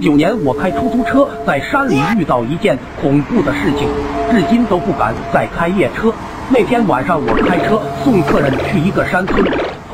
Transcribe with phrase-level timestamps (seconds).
[0.00, 3.86] 九年，我开出租车在山里遇到一件恐怖的事情，
[4.30, 6.12] 至今都不敢再开夜车。
[6.48, 9.44] 那天晚上，我开车送客人去一个山村，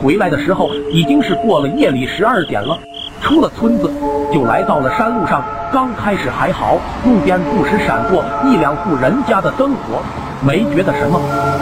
[0.00, 2.78] 回来的时候已经是过了夜里十二点了。
[3.22, 3.90] 出了村子，
[4.30, 5.42] 就来到了山路上。
[5.72, 10.02] 刚开始还好，路边不时闪过一两户人家的灯火，
[10.46, 11.18] 没觉得什么。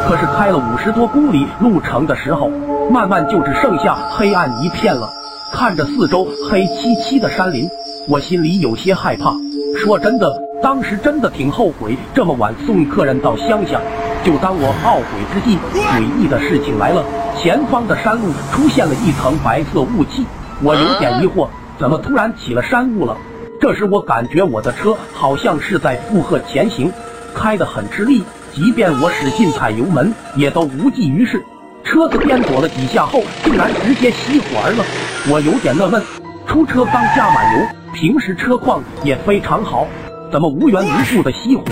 [0.06, 2.50] 可是开了五十多公里路程的时候，
[2.90, 5.08] 慢慢就只剩下黑暗一片了。
[5.52, 7.68] 看着四周黑漆漆的山林，
[8.08, 9.32] 我心里有些害怕。
[9.76, 10.28] 说真的，
[10.62, 13.80] 当时真的挺后悔这么晚送客人到乡下。
[14.24, 17.04] 就当我懊悔之际，诡异的事情来了，
[17.36, 20.24] 前方的山路出现了一层白色雾气。
[20.62, 23.16] 我有点疑惑，怎么突然起了山雾了？
[23.60, 26.92] 这时我感觉我的车好像是在负荷前行，
[27.34, 28.22] 开得很吃力，
[28.52, 31.42] 即便我使劲踩油门，也都无济于事。
[31.84, 34.84] 车子颠簸了几下后，竟然直接熄火了。
[35.30, 36.00] 我有点纳闷，
[36.46, 39.86] 出车刚加满油，平时车况也非常好，
[40.30, 41.64] 怎么无缘无故的熄火？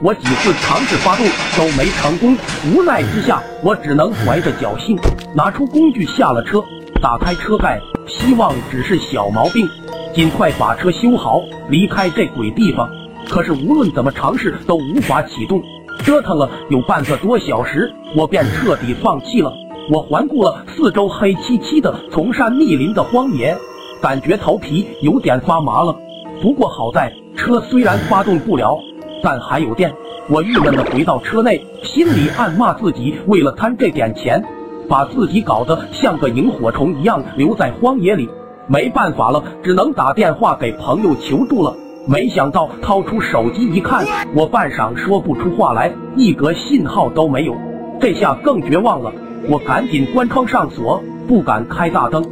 [0.00, 1.24] 我几次尝试发动
[1.56, 2.36] 都没成功，
[2.74, 4.98] 无奈之下，我只能怀着侥幸，
[5.34, 6.62] 拿出工具下了车。
[7.00, 9.68] 打开车盖，希望只是小毛病，
[10.14, 12.88] 尽快把车修好，离开这鬼地方。
[13.28, 15.62] 可是无论怎么尝试都无法启动，
[16.04, 19.52] 折腾了有半个多小时，我便彻底放弃了。
[19.90, 23.56] 我环顾了四周黑漆漆的丛山密林的荒野，
[24.04, 25.96] 感觉头皮有点发麻了。
[26.42, 28.78] 不过好在车虽然发动不了，
[29.22, 29.90] 但还有电。
[30.28, 34.44] 我郁闷的回到车内，心里暗骂自己为了贪这点钱。
[34.90, 38.28] 把自己搞得像个萤火虫一样留在荒野里，
[38.66, 41.74] 没办法了，只能打电话给朋友求助了。
[42.06, 47.56] 没想到掏出手机一看，我半晌说不出话来，一格信号都没有。
[47.98, 49.10] 这下更绝望了，
[49.48, 52.22] 我赶紧关窗上锁，不敢开大灯，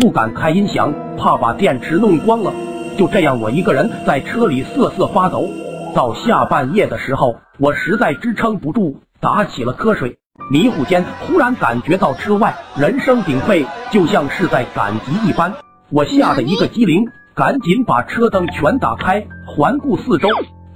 [0.00, 2.52] 不敢开音响，怕把电池弄光了。
[2.96, 5.48] 就这样，我一个人在车里瑟瑟发抖。
[5.94, 10.18] 到下半夜的时候，我实在支撑不住，打起了瞌睡。
[10.50, 15.52] 迷糊间，忽然感觉到车外人声鼎沸，就像是在赶集一般。
[15.90, 17.04] 我吓得一个机灵，
[17.34, 20.28] 赶紧把车灯全打开，环顾四周，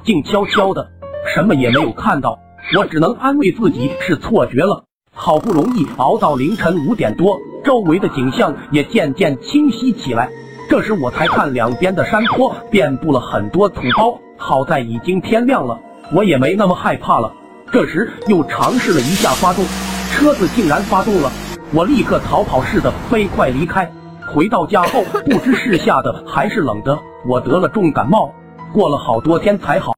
[0.05, 0.89] 静悄悄的，
[1.35, 2.39] 什么也没有看到。
[2.77, 4.86] 我只能安慰自己是错觉了。
[5.19, 10.29] 好不容易熬到凌晨五点多，周围的景象也渐渐清晰起来。
[10.69, 15.81] 这时我才看两边的山坡遍布了很多土包，好在已经天亮了，
[16.13, 17.33] 我也没那么害怕了。
[17.73, 19.65] 这时又尝试了一下发动，
[20.13, 21.33] 车子竟然发动了，
[21.73, 23.91] 我立刻逃跑似的飞快离开。
[24.35, 28.31] 回到家后，不知是吓的还是冷的，我得了重感冒，
[28.71, 29.95] 过了好多天才好。